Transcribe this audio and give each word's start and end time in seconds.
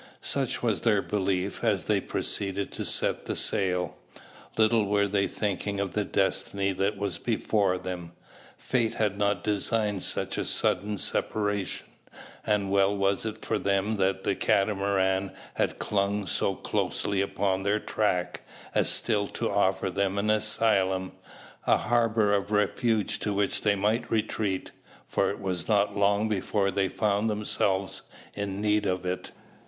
Such 0.23 0.63
was 0.63 0.81
their 0.81 1.03
belief, 1.03 1.63
as 1.63 1.85
they 1.85 2.01
proceeded 2.01 2.71
to 2.71 2.85
set 2.85 3.27
the 3.27 3.35
sail. 3.35 3.97
Little 4.57 4.87
were 4.87 5.07
they 5.07 5.27
thinking 5.27 5.79
of 5.79 5.93
the 5.93 6.03
destiny 6.03 6.71
that 6.73 6.97
was 6.97 7.19
before 7.19 7.77
them. 7.77 8.13
Fate 8.57 8.95
had 8.95 9.19
not 9.19 9.43
designed 9.43 10.01
such 10.01 10.39
a 10.39 10.45
sudden 10.45 10.97
separation; 10.97 11.85
and 12.43 12.71
well 12.71 12.97
was 12.97 13.27
it 13.27 13.45
for 13.45 13.59
them 13.59 13.97
that 13.97 14.23
the 14.23 14.33
Catamaran 14.33 15.33
had 15.53 15.77
clung 15.77 16.25
so 16.25 16.55
closely 16.55 17.21
upon 17.21 17.61
their 17.61 17.79
track, 17.79 18.41
as 18.73 18.89
still 18.89 19.27
to 19.27 19.51
offer 19.51 19.91
them 19.91 20.17
an 20.17 20.31
asylum, 20.31 21.11
a 21.67 21.77
harbour 21.77 22.33
of 22.33 22.49
refuge 22.51 23.19
to 23.19 23.35
which 23.35 23.61
they 23.61 23.75
might 23.75 24.09
retreat, 24.09 24.71
for 25.07 25.29
it 25.29 25.39
was 25.39 25.67
not 25.67 25.95
long 25.95 26.27
before 26.27 26.71
they 26.71 26.89
found 26.89 27.29
themselves 27.29 28.01
in 28.33 28.59
need 28.59 28.87
of 28.87 29.05
it. 29.05 29.31